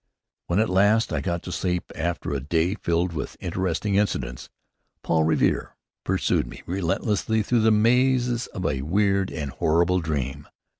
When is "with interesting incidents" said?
3.13-4.49